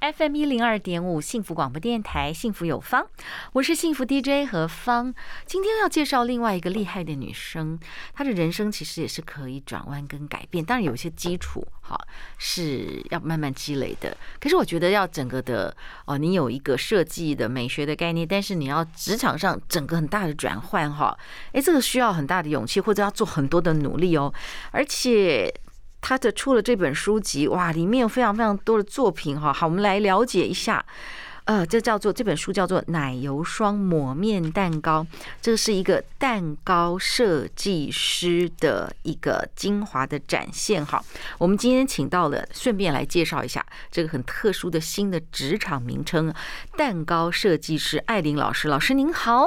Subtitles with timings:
[0.00, 3.04] FM 一零二点五幸福广播电台，幸福有方，
[3.52, 5.12] 我是幸福 DJ 何芳。
[5.44, 7.76] 今天要介绍另外一个厉害的女生，
[8.14, 11.98] 她的人生其实也是可以转弯跟改变，当然有一些基础哈
[12.38, 14.16] 是要慢慢积累的。
[14.38, 21.18] 可是我觉得要整个的哦，你有一个设计的美学的概念，但是你要职场上整个很大的转换哈，
[21.50, 24.32] 诶，这个需要很大的勇气，或者要做很多的努力哦，
[24.70, 25.52] 而且。
[26.00, 29.52] 他的出了这本书籍，哇，里面有非常非常多的作品哈。
[29.52, 30.84] 好，我们来了解一下。
[31.44, 35.00] 呃，这叫做这本书叫做《奶油霜抹面蛋糕》，
[35.40, 40.84] 这是一个蛋糕设计师的一个精华的展现。
[40.84, 41.02] 哈，
[41.38, 46.30] 我们今天请到了，顺便来介绍一下这个很特殊的新的职场名称——
[46.76, 48.68] 蛋糕设计师艾琳老师。
[48.68, 49.46] 老师您好。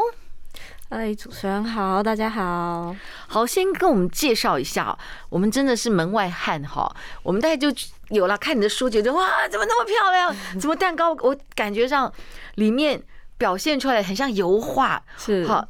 [0.92, 2.94] 哎，主持人好，大家好。
[3.26, 4.96] 好，先跟我们介绍一下，
[5.30, 6.94] 我们真的是门外汉哈。
[7.24, 7.74] 我们大概就
[8.10, 10.36] 有了看你的书，觉得哇，怎么那么漂亮？
[10.60, 11.14] 怎么蛋糕？
[11.22, 12.12] 我感觉上
[12.56, 13.02] 里面
[13.38, 15.66] 表现出来很像油画，是哈，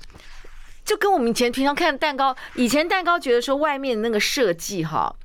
[0.83, 5.15] 就跟我们以前平常看蛋糕，以前蛋糕觉得说外面那个设计哈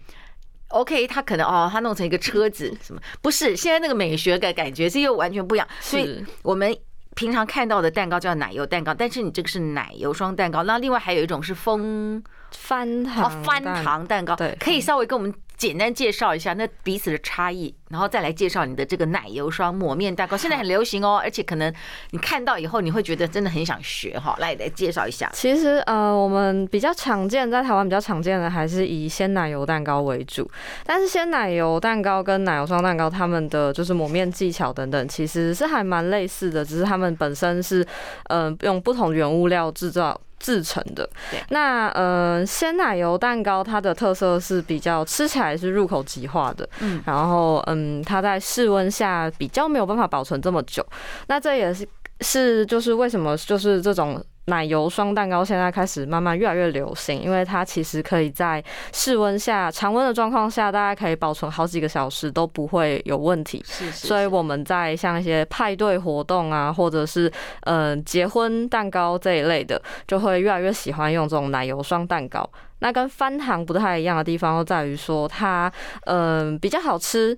[0.68, 3.56] ，OK，它可能哦，它弄成一个车子什么，不是？
[3.56, 6.76] 现在那个美学的感觉是又完全不一样，所以我们。
[7.16, 10.62] 平常看到的蛋糕叫奶油蛋糕，但是你这个是奶油霜蛋糕。
[10.62, 12.22] 那另外还有一种是蜂
[12.52, 20.36] 翻糖翻糖蛋糕，可以稍微跟我们简单介绍一下那彼此的差异，然后再来介绍你的这个奶油霜抹面蛋糕。
[20.36, 21.72] 现在很流行哦，而且可能
[22.10, 24.36] 你看到以后你会觉得真的很想学哈。
[24.38, 25.30] 来来介绍一下。
[25.32, 30.50] 其实呃，我们比较常见在台湾比较常见的还是以鲜奶油蛋糕为主，
[30.84, 37.86] 但是鲜奶油蛋糕跟奶油霜蛋糕它们的就是抹面技巧等等，其实是还蛮类似的，只是它们本身是
[38.30, 40.20] 嗯、呃、用不同原物料制造。
[40.38, 41.08] 制成的，
[41.48, 50.86] 那呃鲜奶油蛋糕它的特色是比较吃起来是入口即化的，嗯，然后嗯它在室温下比较没有办法保存这么久，
[51.28, 51.86] 那这也是
[52.20, 54.22] 是就是为什么就是这种。
[54.48, 63.60] 奶油霜蛋糕现在开始慢慢越来越流行，因为它其实可以在室温下、常温的状况下，大家可以保存好几个小时都不会有问题。
[63.66, 67.28] 是，是，所以我们在像一些派对活动啊，或者是
[67.62, 72.48] 嗯结婚蛋糕这一类的，就会越来越喜欢用这种奶油霜蛋糕。
[72.78, 75.68] 那跟翻糖不太一样的地方，就在于说它
[76.04, 77.36] 嗯比较好吃。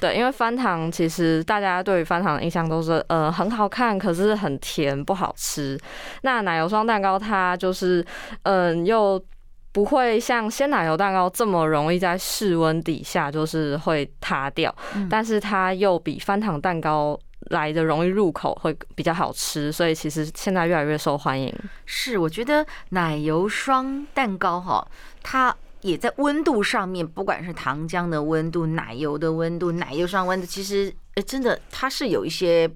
[0.00, 5.76] 对，因为翻糖其实大家对于翻糖的印象都是，呃，很好看，可是很甜，不好吃。
[6.22, 8.04] 那奶油霜蛋糕它就是，
[8.44, 9.20] 嗯，又
[9.72, 14.72] 不会像鲜奶油蛋糕这么容易在室温底下就是会塌掉，
[15.10, 17.18] 但是它又比翻糖蛋糕
[17.50, 21.52] 来的容易入口，会比较好吃，所以其实现在越来越受欢迎。
[21.86, 24.86] 是，我觉得奶油霜蛋糕哈，
[25.24, 25.52] 它。
[25.82, 32.70] 也在温度上面，不管是糖浆的温度、奶油的温度、奶油霜温度，其实，哎，真的它是有一些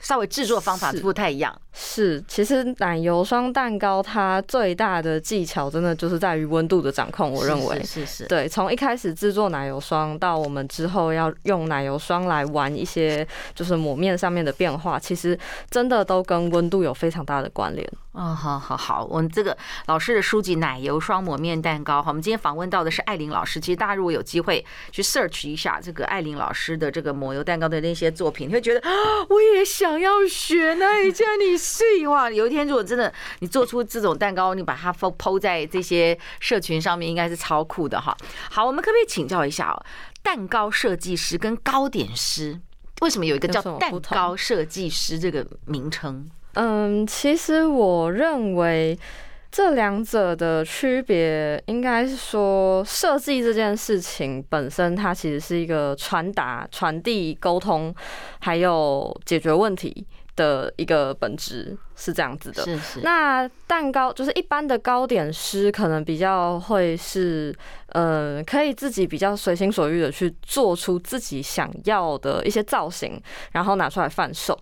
[0.00, 1.60] 稍微制作方法不太一样。
[1.78, 7.30] 是，其实奶油霜蛋糕它最大的技巧，真的就是在于温度的掌控。
[7.30, 15.38] 我认为是是，是，对，从一开始制作奶油霜到我们之后要用奶油霜来玩一些就是抹面上面的变化，其实
[15.70, 17.86] 真的都跟温度有非常大的关联。
[18.18, 19.54] 嗯，好好好，我们这个
[19.88, 23.60] 老师的书籍《奶油霜抹面蛋糕》，好，我们今天访问到的是艾琳老师。
[23.60, 28.90] 其实大家如果有机会去 search 一下这个艾琳老师的这个抹油蛋糕的那些作品，你会觉得啊，
[29.28, 30.86] 我也想要学呢。
[31.12, 38.16] 既然你是哇，有一天如果真的你做出这种蛋糕，你把它剖剖在这些社群上面，应该是超酷的哈。
[38.50, 39.76] 好，我们可不可以请教一下哦，
[40.22, 42.60] 蛋糕设计师跟糕点师
[43.00, 46.28] 为什么有一个叫蛋糕设计师这个名称？
[46.54, 48.98] 嗯，其实我认为
[49.50, 57.94] 这两者的区别，应该是说设计这件事情本身，它其实是一个传达、传递、沟通，
[58.40, 60.06] 还有解决问题
[60.36, 61.76] 的一个本质。
[61.98, 63.00] 是这样子的，是是。
[63.00, 67.56] 那蛋糕就是一般的糕点师，可能比较会是，
[67.86, 73.18] 呃，可以自己比较随心所欲的去做出自己想要的一些造型，
[73.52, 74.54] 然后拿出来贩售。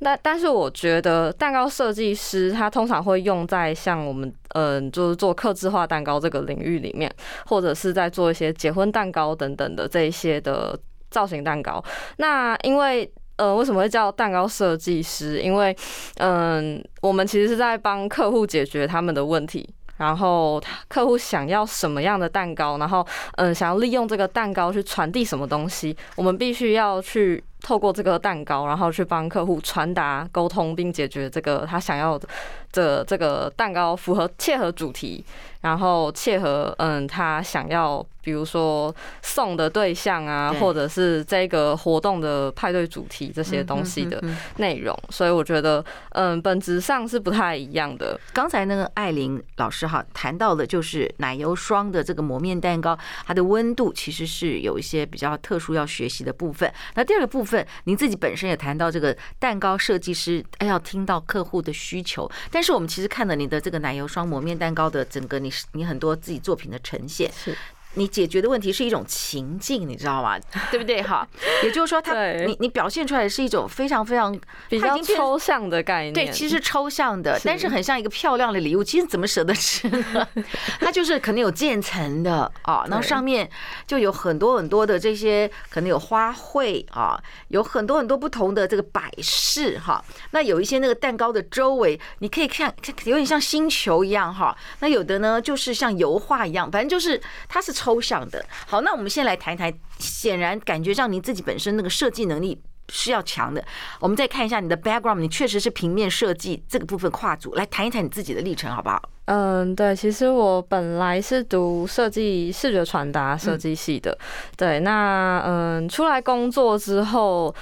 [0.00, 7.10] 那但是我觉得蛋糕设计师他通常会用在像我们，嗯、呃，就是做客制化蛋糕这个领域里面，
[7.46, 10.78] 或者是在做一些结婚蛋糕等等的这一些的
[11.10, 11.82] 造型蛋糕。
[12.18, 15.40] 那因为呃，为什么会叫蛋糕设计师？
[15.40, 15.76] 因为，
[16.18, 19.68] 嗯、我们其实是在帮客户解决他们的问题。
[19.98, 23.06] 然后客户想要什么样的蛋糕，然后
[23.36, 32.28] 嗯、想要利用这个蛋糕去传递什么东西，我们必须要去透过这个蛋糕，然后去帮客户传达、沟通，并解决这个他想要的
[32.70, 35.24] 这这个蛋糕符合切合主题，
[35.60, 38.04] 然后切合嗯他想要。
[38.24, 44.22] 比如说送的对象啊，或者是这个活动的派对主题这些东西的
[44.58, 48.16] 内容，所以我觉得，嗯，本质上是不太一样的。
[48.32, 56.72] 刚才那个艾琳老师哈谈到的，就是奶油霜的这个磨面蛋糕，它的温度其实是有一些比较特殊要学习的部分。
[56.94, 57.51] 那第二个部分，
[57.84, 62.30] 您自己本身也谈到这个蛋糕设计师，哎，要听到客户的需求。
[62.50, 67.56] 但是我们其实看了你的这个奶油霜抹面蛋糕的整个你你很多自己作品的呈现是。
[67.94, 70.38] 你解决的问题是一种情境，你知道吗？
[70.70, 71.02] 对不对？
[71.02, 71.28] 哈，
[71.62, 74.34] 也就是说他，他你你表现出来的是一种非常非常
[74.70, 76.12] 比较抽象的概念。
[76.14, 78.82] 对，其实抽象的，但是很像一个漂亮的礼物。
[78.82, 80.26] 其实怎么舍得吃呢？
[80.80, 83.46] 它就是可能有渐层的啊，然后上面
[83.86, 90.02] 就有很多很多的这些，可能有花卉啊，有很多很多不同的这个摆饰哈。
[90.30, 92.74] 那有一些那个蛋糕的周围，你可以看，
[93.04, 94.56] 有点像星球一样哈。
[94.80, 97.70] 那有的呢，就是像油画一样，反正就是它是。
[97.82, 99.72] 抽象的，好，那我们先来谈一谈。
[99.98, 103.64] 显然感觉上你自己本身那个设计能力是要强的。
[103.98, 109.02] 我们再看一下你的 background，你确实是平面设计这个部分跨组，来谈一谈你自己的历程，好不好？
[109.26, 114.16] 嗯，对，其实我本来是读设计视觉传达设计系的。
[114.56, 117.54] 对，那嗯，出来工作之后，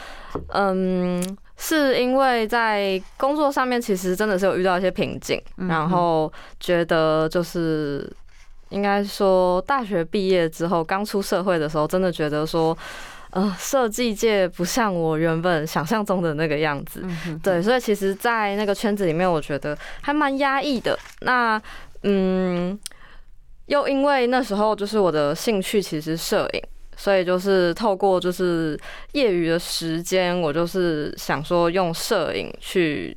[0.49, 1.23] 嗯，
[1.57, 8.11] 是因为在工作上面其实真的是有遇到一些瓶颈，然后觉得就是。
[8.71, 12.77] 应该说，大学毕业之后，刚出社会的时候，真的觉得说，
[13.31, 17.05] 呃，设计界不像我原本想象中的那个样子。
[17.43, 20.99] 对，所以其实，在那个圈子里面，我觉得还蛮压抑的。
[21.21, 21.61] 那，
[22.03, 22.79] 嗯，
[23.67, 26.63] 又因为那时候就是我的兴趣其实摄影，
[26.97, 28.79] 所以就是透过就是
[29.13, 33.17] 业余的时间，我就是想说用摄影去，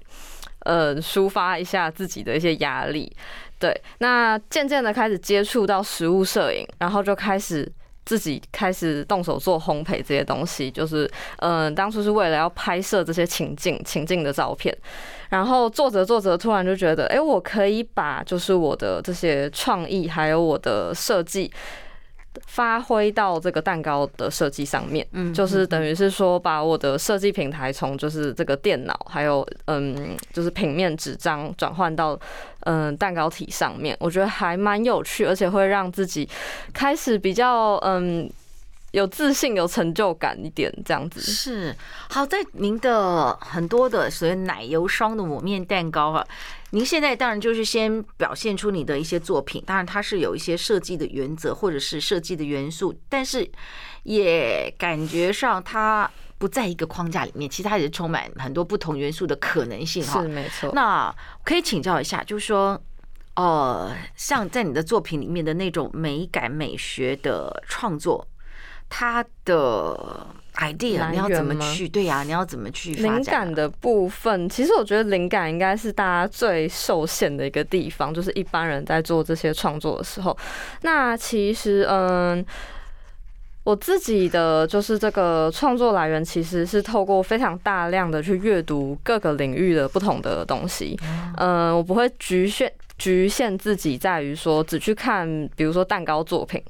[0.60, 3.16] 呃，抒发一下自己的一些压力。
[3.64, 7.66] 对，那渐渐的开始接触到实物摄影，然后就开始
[8.04, 14.78] 自己开始动手做烘焙这些东西，就是嗯、当初是为了要拍摄这些情境情境的照片，
[15.30, 21.50] 然后做着做着，突然就觉得，哎，我可以把就是我的这些创意还有我的设计。
[22.48, 32.20] 发挥到这个蛋糕的设计上面，嗯，就是等于是说，把我的设计平台从就是这个电脑，还有嗯，就是平面纸张转换到
[32.62, 36.28] 嗯蛋糕体上面，我觉得还蛮有趣，而且会让自己
[36.74, 38.30] 开始比较嗯
[38.94, 41.20] 有自信、有成就感一点，这样子。
[41.20, 41.76] 是，
[42.10, 46.24] 好在您的很多的所谓奶油霜的抹面蛋糕啊。
[46.70, 53.50] 您现在当然就是先表现出你的一些作品，当然它是有一些设计的原则或者是设计的元素，但是
[54.04, 60.22] 也感觉上它不在一个框架里面，其实它也是充满很多不同元素的可能性哈。
[60.22, 60.72] 是没错。
[60.74, 61.12] 那
[61.44, 62.80] 可以请教一下，就是说，
[63.36, 68.28] 呃，像在你的作品里面的那种美感美学的创作，
[68.96, 70.28] 它的。
[70.58, 71.90] idea 你要怎么去？
[71.90, 74.48] 对呀，你要怎么去灵感的部分？
[74.48, 80.38] 其实我觉得灵感应该是大家最受限的一个地方，就是一般人在做这些创作的时候。
[80.84, 82.46] 那其实，嗯，
[83.64, 90.96] 我自己的就是这个创作来源，其实是透过非常大量的去阅读各个领域的不同的东西。
[91.38, 92.72] 嗯，我不会局限。
[92.98, 96.62] 局限自己在于说只去看，比如说蛋糕作品，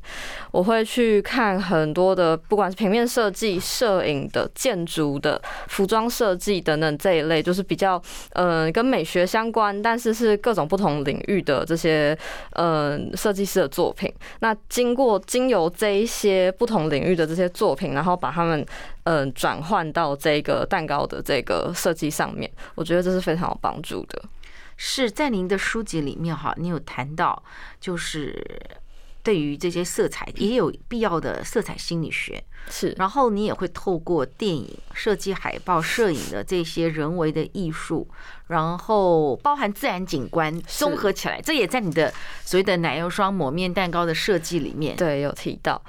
[0.52, 8.02] 我会去看很多的，不管是平面设计、摄影的、建筑的、服装设计等等这一类，就是比较
[8.32, 12.18] 嗯、呃、跟美学相关，但是是各种不同领域的这些
[12.52, 14.12] 嗯设计师的作品。
[14.40, 18.66] 那经过经由这一些不同领域的这些作品，然后把它们
[19.04, 24.22] 嗯转换到这个蛋糕的这个设计上面，我觉得这是非常有帮助的。
[24.86, 27.42] 是在您的书籍里面哈，你有谈到，
[27.80, 28.46] 就是
[29.24, 38.06] 对于这些色彩也有必要的色彩心理学是，然后你也会透过电影设计海报、摄影的这些人为的艺术，
[38.48, 42.14] 然后包含自然景观综合起来，这也在你的
[42.44, 45.82] 所谓的奶油霜抹面蛋糕的设计里面，对，有提到。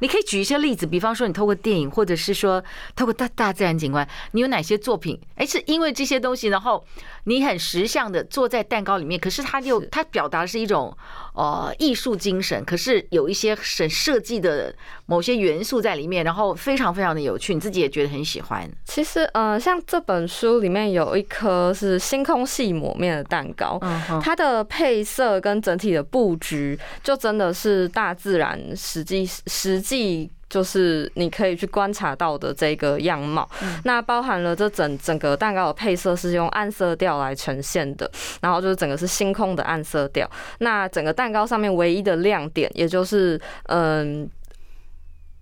[0.00, 2.62] 你可以举一些例子，比方说你透过电影，或者是说
[2.94, 5.18] 透过大大自然景观，你有哪些作品？
[5.36, 6.84] 哎，是因为这些东西，然后
[7.26, 10.96] 你很识相的坐在蛋糕里面，可是它又它表达的是一种
[11.34, 14.74] 呃艺术精神，可是有一些设设计的
[15.06, 18.68] 某些元素在里面，然后非常非常的有趣，你自己也觉得很喜欢。
[18.84, 23.80] 其实呃，像这本书里面有一颗是星空系抹面的蛋糕，
[24.22, 29.76] 它的配色跟整体的布局就真的是大自然实际实。
[29.86, 33.48] 即就是你可以去观察到的这个样貌，
[33.84, 38.10] 那包含了这整整个蛋糕的配色是用暗色调来呈现的，
[38.40, 40.30] 然后就是整个是星空的暗色调。
[40.58, 44.28] 那整个蛋糕上面唯一的亮点，也就是嗯。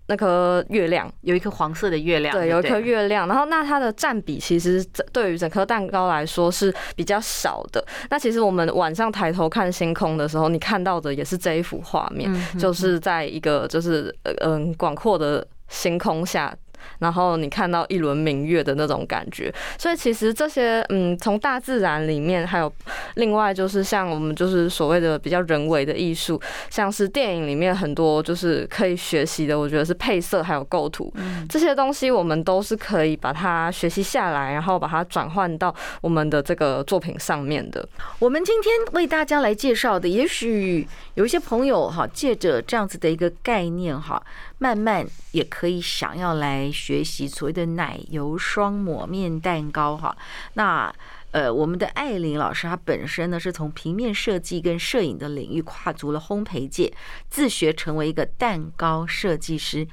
[0.06, 3.26] 那颗月亮有一颗黄色的月亮，对，有一颗月亮。
[3.26, 7.84] 然后，那它的占比其实对于整颗蛋糕来说是比较少的。
[8.10, 16.54] 那其实我们晚上抬头看星空的时候，你看到的也是这一幅画面，就是在一个就是嗯广阔的星空下。
[16.98, 22.72] 然后你看到一轮明月的那种感觉，所以其实这些嗯，从大自然里面，还有
[23.14, 31.12] 另外就是像我们就是所谓的比较人为的艺术，像是电影里面很多就是可以学习的，我觉得是配色还有构图
[31.48, 37.86] 这些东西，我们都是可以把它学习下来，然后把它转换到我们的这个作品上面的。
[38.18, 44.22] 我们今天为大家来介绍的，也许有一些朋友哈，借着这样子的一个概念哈。
[44.58, 50.16] 慢慢也可以想要来学习所谓的奶油霜抹面蛋糕哈。
[50.54, 50.94] 那
[51.32, 56.92] 呃，我们的艾琳老师她本身呢是从平面设计跟摄影的领域跨足了烘焙界，
[57.28, 59.86] 自学成为一个蛋糕设计师。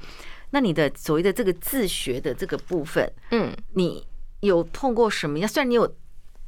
[0.50, 4.06] 那你的所谓的这个自学的这个部分，嗯，你
[4.40, 5.48] 有碰过什么样？
[5.48, 5.92] 虽然你有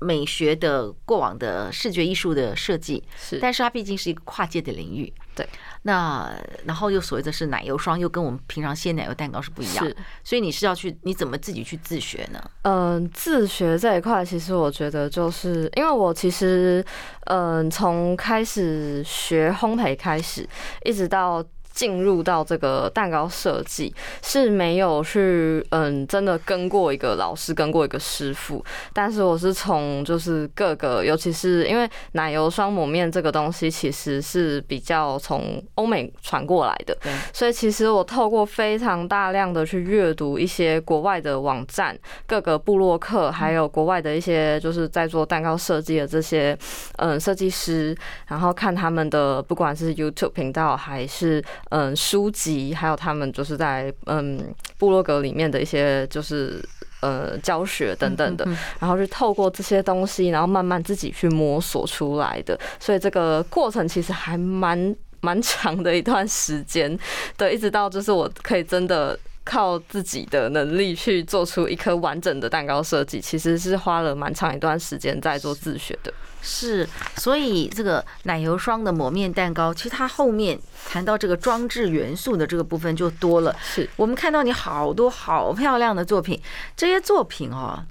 [0.05, 5.13] 美学的过往的视觉艺术的设计，是，但是它毕竟是一个跨界的领域。
[5.35, 5.49] 对，
[5.83, 6.33] 那
[6.65, 12.41] 然后又所谓的是奶油霜，又跟我们平常鲜奶油蛋糕是不一样，是，所以你是要去，你怎么自己去自学呢？
[12.63, 16.85] 嗯，自学这一块，其实我觉得就是因为我其实，
[17.27, 20.49] 嗯，从开始学烘焙开始，
[20.85, 21.45] 一直到。
[21.75, 36.97] 进入到这个蛋糕设计是没有去嗯，真的跟过一个老师，跟过一个师傅，但是我是从就是各个，尤其是因为奶油霜抹面这个东西其实是比较从欧美传过来的，
[37.33, 46.57] 所以其实我透过非常大量的去阅读一些国外的网站、各个部落客，还有国外的一些就是在做蛋糕设计的这些
[46.99, 47.97] 嗯设计师，
[48.29, 51.43] 然后看他们的不管是 YouTube 频道还是。
[51.71, 56.63] 嗯，书籍还有他们就是在嗯部落格里面的一些就是
[57.01, 58.45] 呃教学等等的，
[58.79, 62.59] 然后是透过这些东西，然后慢慢自己去摸索出来的。
[62.79, 66.97] 所以这个过程其实还蛮蛮长的一段时间，
[67.37, 76.13] 对，一直到就是我可以真的靠自己的能力去做出一颗完整的蛋糕设计，其实是花了蛮长一段时间在做自学的。
[76.47, 76.87] 是，
[77.17, 83.57] 所以这个奶油霜的抹面蛋糕，其实它后面谈到这个装置元素的这个部分就多了。
[83.63, 86.39] 是我们看到你好多好漂亮的作品，
[86.77, 87.83] 这些作品哦，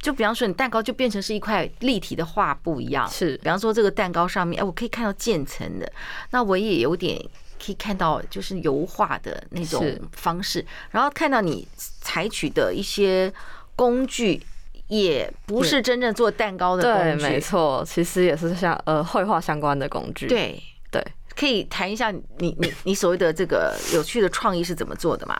[0.00, 3.08] 就比方说你蛋糕就变成是一块立体的画布一样。
[3.08, 5.90] 是，比方说这个蛋糕上面，哎，我可以看到渐层的，
[6.30, 7.16] 那我也有点
[7.64, 13.32] 可以看到就是油画的那种方式，然后看到你采取的一些
[13.76, 14.42] 工具。
[14.88, 20.26] 也不是真正做蛋糕的工具，对，没错，其实也是像呃绘画相关的工具。
[20.26, 21.02] 对对，
[21.34, 25.36] 可以谈一下你你你所谓的这个有趣的创意是怎么做的吗？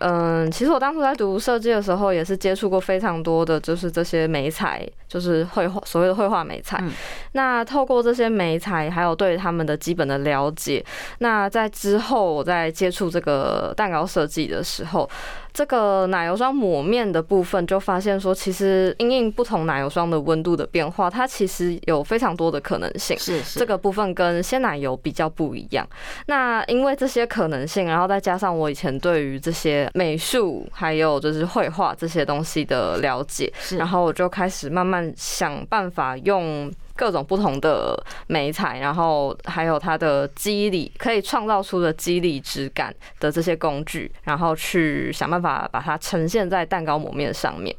[0.00, 6.84] 嗯，其实我当初在读设计的时候，也是接触过非常多的就是这些美彩，就是绘画所谓的绘画媒材。
[7.32, 10.84] 那透过这些美彩，还有对他们的基本的了解，
[11.20, 15.08] 那在之后我在接触这个蛋糕设计的时候。
[15.52, 23.18] 这个奶油霜抹面的部分，就发现说，其实因应不同奶油霜的温度的变化，它其实有非常多的可能性。
[23.18, 25.86] 是，是这个部分跟鲜奶油比较不一样。
[26.26, 36.70] 那因为这些可能性，然后再加上我以前对于这些美术还有就是绘画这些东西的了解，然后我就开始慢慢想办法用。
[37.00, 47.74] 各种不同的美彩，然后还有它的肌理，可以创造出的肌理质感的这些工具，然后去想办法把它呈现在蛋糕抹面上面。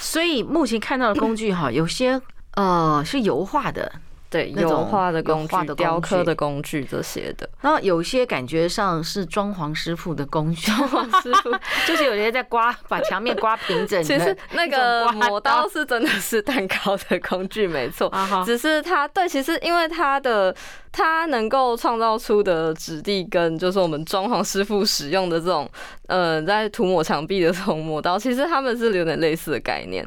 [0.00, 2.20] 所以目前看到的工具哈，有些
[2.56, 3.92] 呃是油画的，
[4.36, 7.48] 对，油画的工具、雕刻的工具这些的。
[7.62, 11.50] 然后有些感觉上是装潢师傅的工具，装潢师傅
[11.88, 14.02] 就是有些在刮，把墙面刮平整。
[14.02, 18.12] 其实那个抹刀是真的是蛋糕的工具，没错。
[18.44, 20.54] 只是它对，其实因为它的
[20.92, 25.68] 它能够创造出的质地跟就是我们装潢师傅使用的这种
[26.08, 30.06] 呃，在涂抹墙壁的这种抹刀，其实他们是有点类似的概念。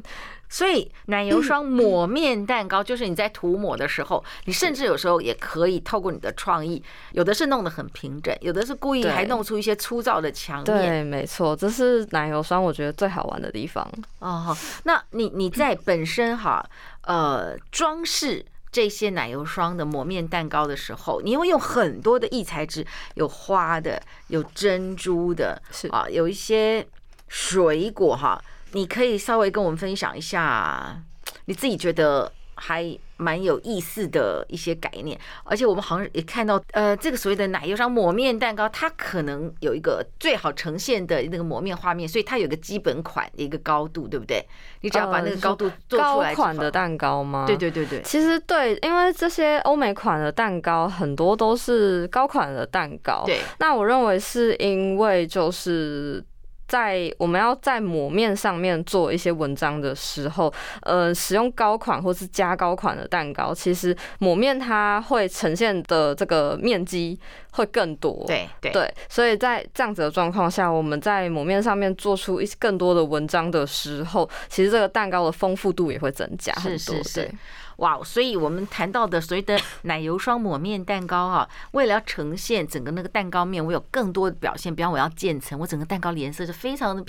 [0.50, 10.65] 所以奶油霜抹面蛋糕，就是你在涂抹的时候，你甚至有时候也可以透过你的创意，有的是弄得很平整，有的是故意还弄出一些粗糙的墙面。
[10.65, 13.88] 对，没错，这是奶油霜我觉得最好玩的地方。
[14.18, 16.68] 哦，那你你在本身哈
[17.03, 26.86] 呃装饰这些奶油霜的抹面蛋糕的时候，你会用很多的异材质，有花的，有珍珠的，是啊，有一些
[27.27, 28.41] 水果哈。
[28.73, 31.01] 你可以稍微跟我们分享一下，
[31.45, 44.45] 你自己觉得还蛮有意思的一些概念，而且我们好像也看到，呃，这个所谓的奶油上抹面蛋糕，它可能有一个最好呈现的那个抹面画面，所以它有个基本款的一个高度，对不对？
[44.81, 46.33] 你只要把那个高度做出来。
[46.33, 47.45] 高款的蛋糕吗？
[47.47, 48.01] 对对对对。
[48.03, 53.23] 其实对，因为这些欧美款的蛋糕很多都是高款的蛋糕。
[53.25, 53.39] 对。
[53.57, 56.23] 那我认为是因为就是。
[56.69, 67.19] 在我们要在抹面上面做一些文章的时候，呃，使用高款或是加高款的蛋糕，其实抹面它会呈现的这个面积
[67.53, 68.23] 会更多。
[68.27, 76.77] 对对对，所以在这样子的状况下，我们在抹面上面做出一些更多的文章的时候，其实这个蛋糕的丰富度也会增加很多。
[76.77, 77.31] 是是是。
[77.79, 84.74] 对哇，所以我们谈到的所谓的奶油霜抹面蛋糕啊，为了要呈现整个那个蛋糕面，我有更多的表现。
[84.75, 87.03] 比方我要渐层，我整个蛋糕的颜色是非常的，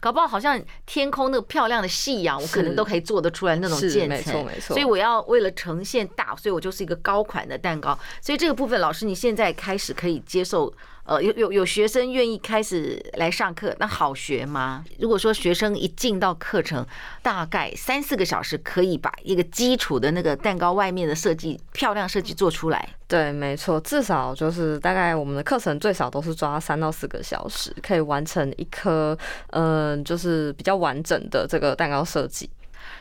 [0.00, 4.08] 搞不好好像天空那个漂亮的夕阳，我可能都可以做得出来那种渐层。
[4.08, 4.74] 没错没错。
[4.74, 7.98] 所以我要为了呈现大，所以我就是一个高款的蛋糕。
[8.20, 10.72] 所以这个部分，老师你现在开始可以接受。
[11.06, 14.84] 呃，有有有学生愿意开始来上课，那好学吗？
[14.98, 16.84] 如果说学生一进到课程，
[17.22, 22.88] 大概三四个小时可以把一个基础的那个蛋糕外面的设计漂亮设计做出来。
[23.06, 29.16] 对，没错，至少就是大概我们的课程最少都是抓三到四个小时，可以完成一颗
[29.50, 32.50] 嗯，就是比较完整的这个蛋糕设计。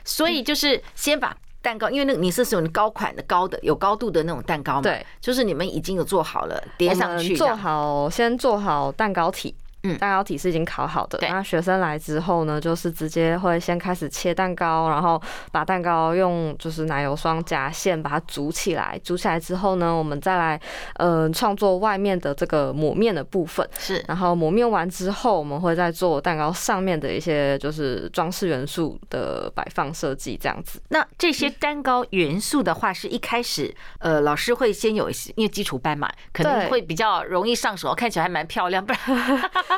[0.04, 1.36] 所以就是先把。
[1.66, 9.56] 蛋糕，因为那个你是使用高款的高的有高度的那种蛋糕嘛，对，就是你们已经有做好了叠上去，做好先做好蛋糕体。
[9.86, 11.20] 嗯，蛋糕体是已经烤好的。
[11.30, 19.00] 那学生来之后呢，就是直接会先开始切蛋糕，然后把蛋糕用就是奶油霜夹馅把它煮起来。
[19.04, 20.60] 煮起来之后呢，我们再来
[20.96, 23.68] 嗯创作外面的这个抹面的部分。
[23.78, 30.82] 是，然后抹面完之后，我们会再做蛋糕上面的一些就是装饰元素的摆放设计这样子。
[30.90, 39.00] 那这些蛋糕元素的话，是一开始呃老师会先有一些，因为基础班嘛，可能会比较容易上手，看起来还蛮漂亮，不然。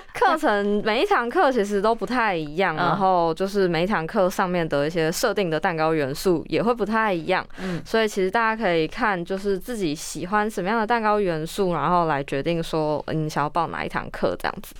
[0.13, 7.45] 课程每一堂课其实都不太一样，然后就是每一堂课上面的一些设定的蛋糕元素也会不太一样。
[7.59, 14.75] 嗯，所以其实大家可以看，就是自己喜欢什么样的蛋糕元素，然后来决定说你想要报哪一堂课这样子。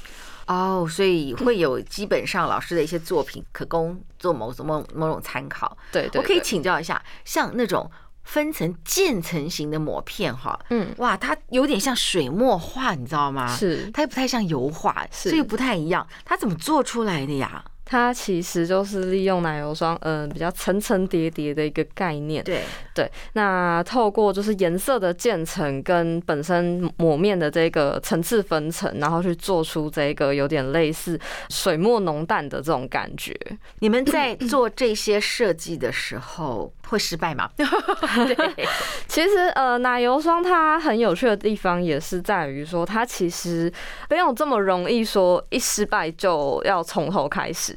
[0.48, 5.78] 哦，所以会有基本上老师的一些作品可供做某种某某种参考。
[5.92, 7.90] 对，我可以请教一下，像那种。
[8.28, 13.48] 分成渐层型的膜片哈，嗯，哇，它有点像水墨画，你知道吗？
[13.56, 16.06] 是，它又不太像油画，所以不太一样。
[16.26, 17.64] 它怎么做出来的呀？
[17.90, 22.44] 它其实就是利用奶油霜，嗯，比较层层叠叠的一个概念。
[22.44, 22.62] 对
[22.94, 31.18] 对，那透过就是颜色的渐层跟本身抹面的这个层次分层，然后去做出这个有点类似
[31.50, 33.34] 水墨浓淡的这种感觉。
[33.80, 37.50] 你们在做这些设计的时候 会失败吗？
[37.56, 38.68] 对，
[39.08, 43.72] 其实呃，奶油霜它很有趣的地方也是在于说，它其实
[44.10, 47.77] 没有这么容易说一失败就要从头开始。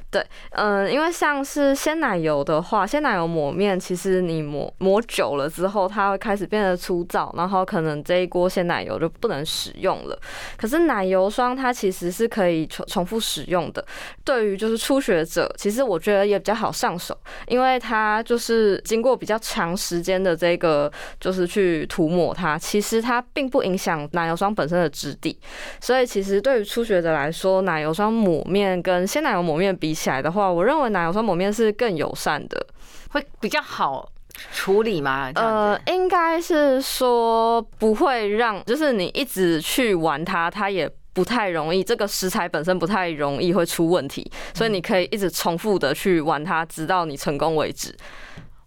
[0.11, 10.19] 对，嗯，因为像是鲜奶油的话，鲜奶油抹面，其实你抹抹久了之后，它会开始变得粗糙，然后可能这一锅鲜奶油就不能使用了。
[10.57, 13.85] 可是奶油霜它其实是可以重重复使用的。
[14.25, 25.39] 对于就是初学者，其实我觉得也比较好上手，因为它就是经过比较长时间的这个就是去涂抹它，其实它并不影响奶油霜本身的质地。
[25.79, 32.65] 所以其实对于初学者来说，奶油霜抹面跟鲜奶油抹面比起来的话，我认为奶油霜抹面是更友善的，
[33.11, 34.11] 会比较好
[34.51, 35.31] 处理吗？
[35.35, 41.83] 呃，应该是说不会让，就是你一直去玩它，它也不太容易。
[41.83, 47.95] 这个食材本身不太容易会出问题，所以你可以一直重复的去玩它，直到你成功为止。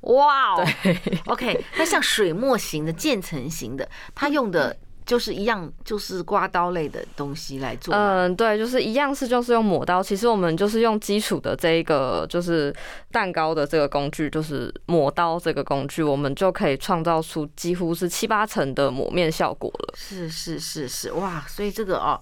[0.02, 4.76] 哇哦，对，OK，那像水墨型的渐层型的，它用的。
[5.06, 7.94] 就是一样，就是刮刀类的东西来做。
[7.94, 10.02] 嗯，对，就是一样是就是用抹刀。
[10.02, 12.74] 其实我们就是用基础的这一个就是
[13.12, 19.94] 蛋糕的这个工具，就是抹刀这个工具，我们就可以创造出几乎是七八成的抹面效果了。
[19.94, 21.44] 是是是是，哇！
[21.46, 22.20] 所以这个哦，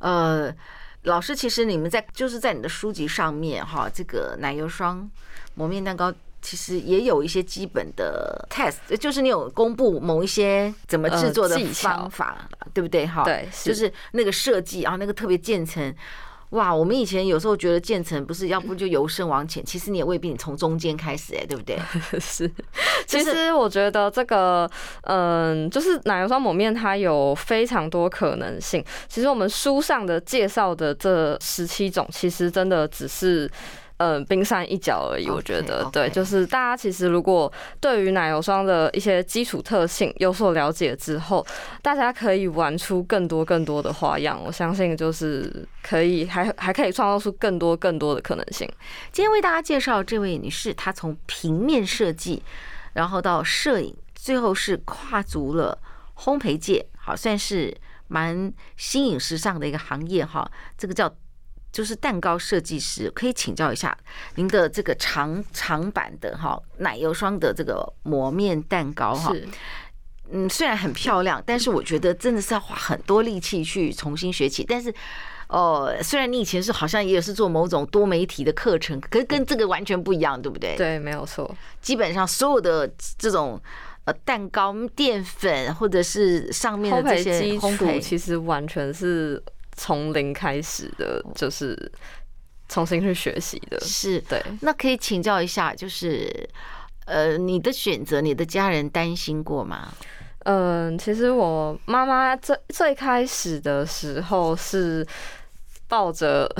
[0.00, 0.54] 呃，
[1.04, 5.10] 老师，其实你们在就是在你的书籍上面哈，这个奶油霜
[5.54, 6.12] 抹面蛋糕。
[6.40, 13.06] 其实也有一些基本的 test，就是你有公布某一些怎么制作的方法，呃、对不对？
[13.06, 15.92] 哈，对，就是那个设计啊，那个特别渐层，
[16.50, 16.72] 哇！
[16.72, 21.76] 我们以前有时候觉得渐层不是要不就由深往浅，其实你也未必你从中间开始，哎，对不对？
[22.20, 22.50] 是。
[23.06, 24.70] 其实我觉得这个，
[25.02, 28.84] 嗯，就是奶油霜抹面，它有非常多可能性。
[29.08, 33.50] 其实我们书上的介绍的这十七种，其实真的只是。
[33.98, 35.28] 嗯，冰山一角而已。
[35.28, 41.44] 我觉得，对，就是大家其实如果对于奶油霜的一些基础特性有所了解之后，
[41.82, 44.40] 大家可以玩出更多更多的花样。
[44.40, 48.70] 我相信就是可以还还可以创造出更多更多的可能性。
[49.10, 52.40] 今天为大家介绍这位女士，她从平面设计，
[52.92, 55.76] 然后到摄影，最后是跨足了
[56.16, 60.48] 烘焙界，好，算是蛮新颖时尚的一个行业哈。
[60.76, 61.12] 这个叫。
[61.70, 63.96] 就是蛋糕设计师，可以请教一下
[64.36, 69.32] 您的这个长长版的哈奶油霜的这个磨面蛋糕哈，
[70.30, 74.64] 嗯，虽然很漂亮，但是我觉得真的是要花很多力气去重新学起。
[74.66, 74.92] 但是，
[75.48, 80.74] 哦，虽然你以前是好像也是做某种多媒体的课程，可是跟这个完全不一样，对不对？
[80.76, 81.54] 对，没有错。
[81.80, 83.60] 基本上所有的这种
[84.04, 89.42] 呃蛋糕淀粉或者是上面的这些烘焙，其实完全是。
[89.78, 91.90] 从零开始的，就是
[92.68, 94.42] 重新去学习的，是对。
[94.60, 96.28] 那可以请教一下，就是
[97.06, 99.88] 呃，你的选择，你的家人担心过吗？
[100.40, 105.06] 嗯，其实我妈妈最最开始的时候是
[105.86, 106.50] 抱着，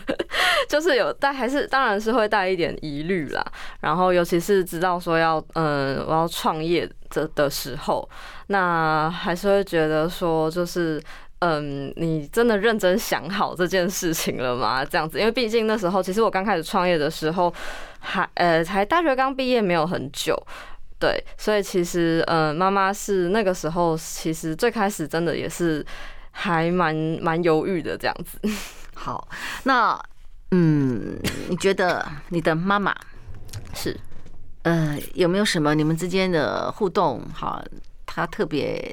[0.68, 3.44] 就是有带，还是当然是会带一点疑虑啦。
[3.80, 8.08] 然后尤其是知道说要嗯，我要创业的的时候，
[8.48, 11.02] 那还是会觉得说就是。
[11.40, 14.84] 嗯，你真的认真想好这件事情了吗？
[14.84, 17.52] 这样子，因为毕竟那时候，其实我刚开始创业的时候，
[18.00, 20.36] 还呃才大学刚毕业没有很久，
[20.98, 25.84] 对，所以其实嗯，妈妈是那个时候，其实最开始真的也是
[26.32, 28.40] 还蛮蛮犹豫的这样子。
[28.94, 29.28] 好，
[29.62, 29.96] 那
[30.50, 31.16] 嗯，
[31.48, 32.92] 你觉得你的妈妈
[33.74, 33.96] 是
[34.64, 37.22] 呃有没有什么你们之间的互动？
[37.32, 37.62] 好，
[38.04, 38.92] 她特别。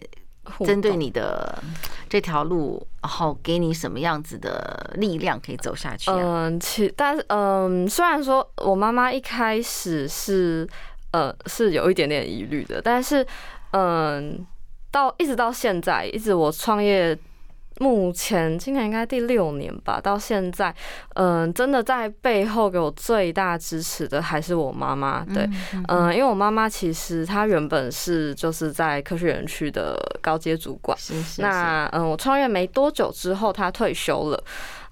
[0.66, 1.62] 针对你的
[2.10, 6.12] 这条路，然后给你什么样子的力量可以走下去？
[6.12, 10.68] 嗯，其但是嗯，虽然说我妈妈一开始是
[11.12, 13.26] 呃是有一点点疑虑的，但是
[13.72, 14.46] 嗯，
[14.92, 17.18] 到一直到现在，一直我创业。
[17.80, 20.74] 目前今年应该第六年吧，到现在，
[21.16, 25.26] 嗯，真的在背后给我最大支持的还是我妈妈。
[25.26, 25.46] 对，
[25.90, 30.98] 嗯，因为我妈妈其实她原本是就是在科学园区的高阶主管。
[31.40, 34.42] 那嗯，我创业没多久之后，她退休了。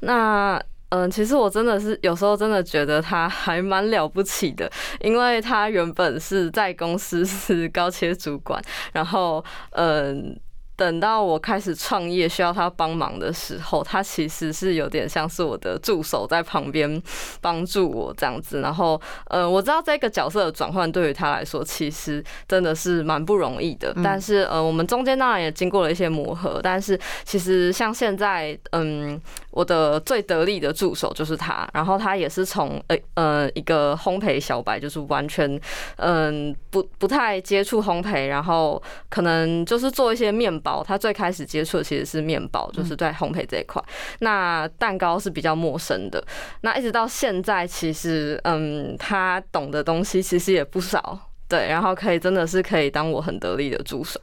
[0.01, 4.69] 那嗯，其实我真的是有时候真的觉得她还蛮了不起的，
[4.99, 9.41] 因为她原本是在公司是高阶主管，然后
[9.71, 10.37] 嗯。
[10.75, 17.01] 等到我开始创业需要他帮忙的时候，他其实是有点像是我的助手在旁边
[17.41, 18.61] 帮助我这样子。
[18.61, 23.93] 然后，呃，我知道这个角色的转换对于他来说其实真的是蛮不容易的。
[24.03, 26.59] 但是，呃，我们中间当然也经过了一些磨合。
[26.63, 29.19] 但是，其实像现在，嗯，
[29.51, 31.67] 我的最得力的助手就是他。
[31.73, 35.59] 然后，他也是从呃呃一个烘焙小白，就是完全
[35.97, 40.83] 嗯不不太接触烘焙，然后可能就是做一些面包。
[40.83, 43.79] 他最开始接触的其实是面包，就是在烘焙这一块。
[44.19, 46.25] 那蛋糕是比较陌生的。
[46.61, 51.19] 那一直到现在，其实嗯，他懂的东西其实也不少。
[51.47, 54.19] 对，然后可以真的是可以当我很得力的助手。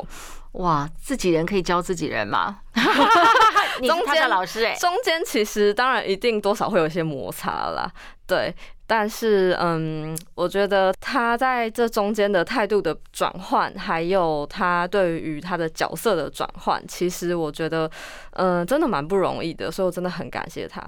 [0.52, 2.58] 哇，自己人可以教自己人吗？
[3.86, 4.74] 中间的老师哎。
[4.74, 7.88] 中间其实当然一定多少会有一些摩擦啦。
[8.26, 8.52] 对。
[8.92, 17.88] 但是，嗯，我觉得他在这中间的态度的转换，还有他对于他的角色的转换，其实我觉得，
[18.32, 20.84] 嗯，真的蛮不容易的，所以我真的很感谢他。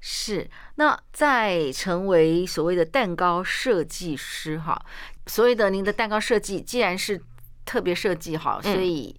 [0.00, 4.82] 是，那在成为所谓的蛋糕设计师哈，
[5.26, 7.20] 所谓的您的蛋糕设计，既然是
[7.66, 9.14] 特别设计哈，所以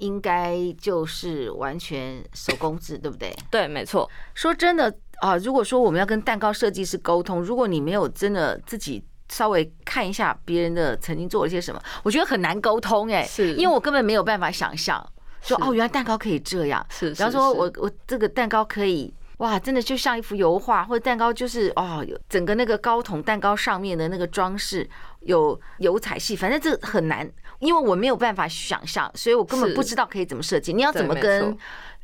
[0.00, 3.34] 应该就是完全手工制，对不对？
[3.50, 4.10] 对，没错。
[4.34, 4.94] 说真的。
[5.24, 15.02] 啊，如果说我们要跟蛋糕设计师沟通，如果你没有真的自己稍微看一下别人的曾经做了些什么，我觉得很难沟通哎，是因为我根本没有办法想象，
[15.40, 16.84] 说哦，原来蛋糕可以这样。
[16.90, 24.86] 是，然后说我我这个蛋糕可以哇，真的就像一幅油画，或者蛋糕就是哦，整个那个高筒蛋糕上面的那个装饰
[25.20, 27.26] 有油彩系，反正这很难，
[27.60, 30.74] 因为我没有办法想象，所以我根本不知道可以怎么设计。
[30.74, 31.56] 你要怎么跟？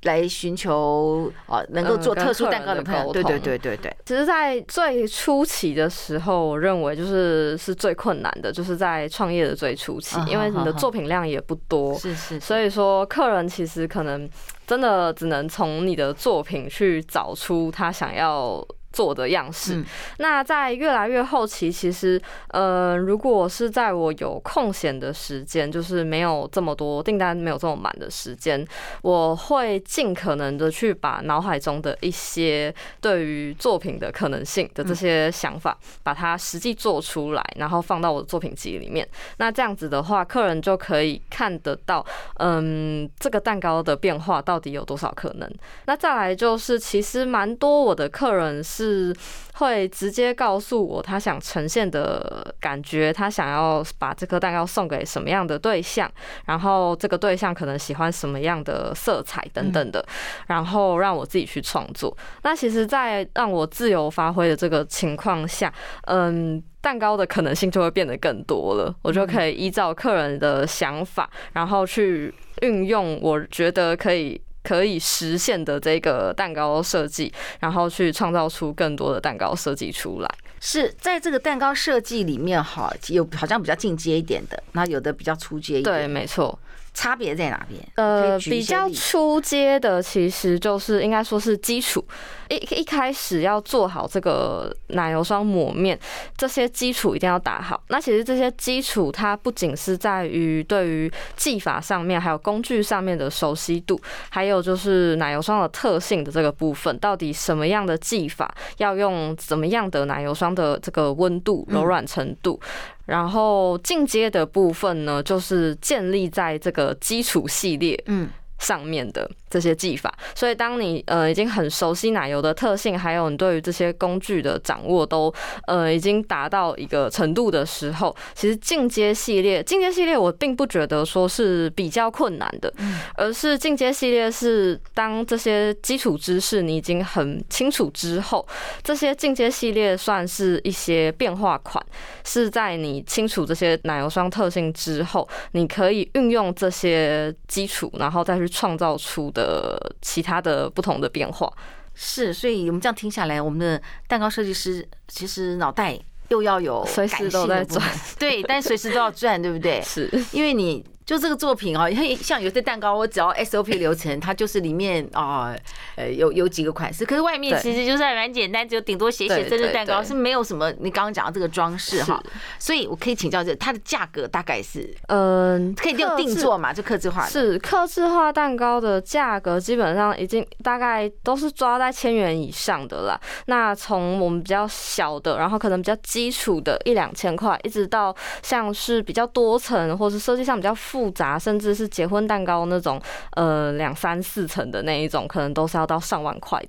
[0.02, 3.94] 来寻求啊，能够做特殊蛋糕的朋友，对对对对对。
[4.04, 12.40] 其实，在最初期的时候，我认为就是是最困难的，就是在创业的最初期，因为你的作品量也不多，是是。
[12.40, 14.28] 所以说，客人其实可能
[14.66, 18.66] 真的只能从你的作品去找出他想要。
[18.92, 19.84] 做的样式，
[20.18, 28.66] 那在越来越后期，其实，呃，如果是在我有空闲的时间，就是没有这么多订单，没有这么满的时间，
[29.02, 39.08] 我会尽可能的去把脑海中的一些对于作品的可能性的这些想法，把它实际做出来，然后放到我的作品集里面。
[39.36, 42.04] 那这样子的话，客人就可以看得到，
[42.38, 45.48] 嗯，这个蛋糕的变化到底有多少可能。
[45.86, 48.79] 那再来就是，其实蛮多我的客人是。
[48.80, 49.14] 是
[49.54, 56.10] 会直接告诉我他想呈现的感觉，他想要把这颗蛋糕送给什么样的对象，
[56.46, 60.02] 然后这个对象可能喜欢什么样的色彩等等的，
[60.46, 62.16] 然后让我自己去创作。
[62.42, 65.70] 那其实，在让我自由发挥的这个情况下，
[66.06, 68.94] 嗯，蛋糕的可能性就会变得更多了。
[69.02, 74.40] 我就可以依照客人的想法，然后去运用我觉得可以。
[74.62, 80.30] 可以实现的这个蛋糕设计，然后去创造出更多的蛋糕设计出来。
[80.60, 85.96] 是在这个蛋糕设计里面，哈，有好像比较进阶一点的，那有的比较出阶一点。
[85.96, 86.58] 对，没错。
[86.92, 87.80] 差别在哪边？
[87.94, 92.04] 呃，比较出阶的其实就是应该说是基础，
[92.50, 95.98] 一一开始要做好这个奶油霜抹面，
[96.36, 97.80] 这些基础一定要打好。
[97.88, 112.60] 那其实这些基础它不仅是在于对于技法上面，还有工具上面的熟悉度，还有就是奶油霜的特性的这个部分，到底什么样的技法要用怎么样的奶油霜的这个温度、柔软程度。
[113.06, 118.28] 然后进阶的部分呢，就是建立在这个基础系列，嗯。
[118.60, 125.32] 上面的这些技法，所以当你呃已经很熟悉奶油的特性，还有你对于这些工具的掌握都
[125.66, 132.70] 呃已经达到一个程度的时候，其实进阶系列，进阶系列我并不觉得说是比较困难的，
[133.16, 138.46] 而是进阶系列是当这些基础知识你已经很清楚之后，
[138.82, 141.82] 这些进阶系列算是一些变化款，
[142.24, 148.49] 是在你清楚这些奶油霜特性之后，你可以运用这些基础，然后再去。
[148.50, 151.50] 创造出的其他的不同的变化
[151.94, 157.82] 是，所以我们这样听下来，我们的蛋糕设计师其实脑袋又要有随时都在转，
[158.18, 159.80] 对，但随时都要转，对不对？
[159.86, 160.84] 是因为你。
[161.10, 161.88] 就这个作品 啊，
[162.22, 165.52] 像有些蛋糕，我只要 SOP 流程，它就是里面啊，
[165.96, 172.22] 呃，有有几个款式，可是外面其实就是还蛮简单，就顶多写写生日蛋糕，是没有什么你刚刚讲的这个装饰哈。
[172.60, 176.72] 所以我可以请教，这它的价格大概是，嗯，可以定定做嘛？
[176.72, 183.20] 就刻字化是刻字化蛋糕的价格，基本上已经大概都是抓在千元以上的啦。
[183.46, 190.99] 那从我们比较小的，然后可能比较基础的一两千块，一直到像是比较多层，或是设计上比较复。
[191.00, 193.00] 复杂，甚至是结婚蛋糕那种，
[193.32, 196.62] 呃，两三四层的那一种，可能都是要到上万块。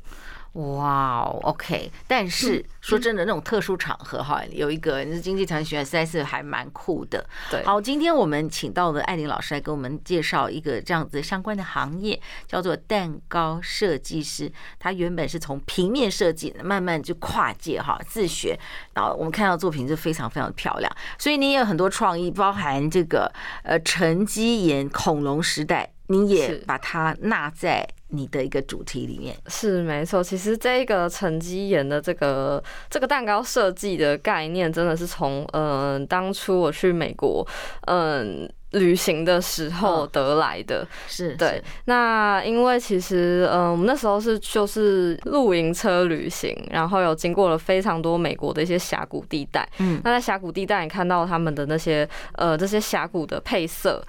[0.54, 7.26] 哇哦，OK，但是说真的，那种特殊场合哈，有一个你是经济产学，实在是还蛮酷的。
[7.50, 14.52] 对，好，今天我们请到了艾琳老师来给我们介绍一个这样子相关的行业，叫做蛋糕设计师。
[14.78, 18.60] 他原本是从平面设计慢慢就跨界哈，自学，
[18.94, 20.94] 然后我们看到作品就非常非常的漂亮。
[21.18, 23.32] 所以你也有很多创意，包含这个
[23.64, 27.88] 呃沉积岩恐龙时代，你也把它纳在。
[28.12, 37.48] 你的一个主题里面是没错，其实这个沉积岩的这个这个蛋糕设计的概念，真的是从嗯、呃、当初我去美国
[37.88, 40.86] 嗯、呃、旅行的时候得来的。
[41.08, 49.68] 是对，那因为其实嗯、呃、我们那时候是就是露营车旅行，然后有经过了非常多美国的一些峡谷地带。
[49.80, 54.04] 嗯，那在峡谷地带，你看到他们的那些呃这些峡谷的配色。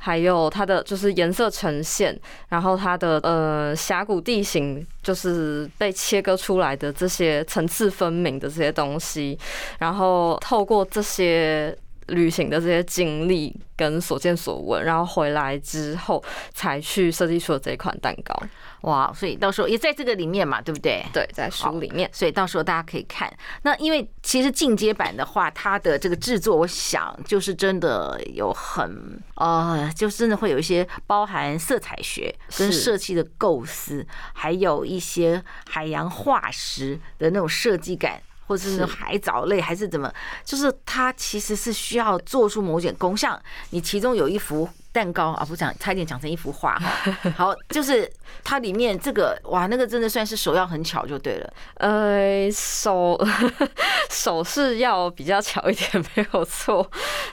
[0.00, 9.38] 还有它的就是颜色呈现，然后它的呃峡谷地形就是被切割出来的这些层次分明的这些东西，
[9.78, 11.76] 然后透过这些
[12.08, 18.34] 旅行的这些经历跟所见所闻，然后回来之后才去设计出了这一款蛋糕。
[18.82, 21.04] 哇，所以到时候也在这个里面嘛，对不对？
[21.12, 23.28] 对，在书里面，所以到时候大家可以看。
[23.62, 38.22] 那因为其实进阶版的话，它的这个制作，我想就是真的有很呃，就真的会有一些包含色彩学跟设计的构思，还有一些海洋化石的那种设计感。
[38.48, 40.10] 或者是海藻类还是怎么，
[40.42, 43.38] 就是它其实是需要做出某点功效。
[43.70, 44.66] 你其中有一幅
[44.98, 47.30] 蛋糕啊，不讲，差一点讲成一幅画哈。
[47.36, 48.10] 好，就是
[48.42, 51.52] 它里面这个哇，那个真的算是手要很巧就对了。
[51.74, 53.16] 呃，手
[54.10, 56.84] 手势要比较巧一点 没有错，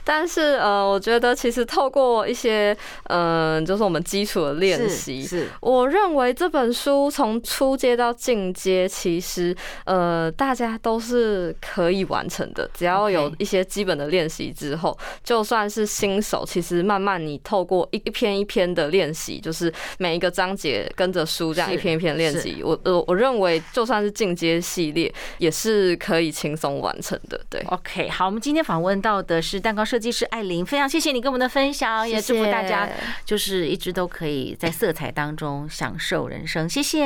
[0.04, 2.72] 但是呃，我觉得其实透过一些
[3.08, 9.52] 嗯、呃，就是我们基础的练习，是我认为这本书从初阶到进阶，其实
[9.86, 17.40] 呃，大家都是可以完成的，只要有一些基本的练习之后，就算是新手，其实慢慢你。
[17.56, 27.40] 透过一一篇一篇的练习，就是每一个章节跟着书这样一篇一篇练习，我我我认为就算是进阶系列也是可以轻松完成的。
[27.48, 32.86] 对，OK，好，我们今天访问到的是蛋糕设计师艾琳，非常谢谢你跟我们的分享，也祝福大家
[33.24, 36.98] 就是一直都可以在色彩当中享受人生，谢谢，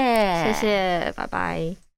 [0.45, 1.90] 谢谢，拜拜。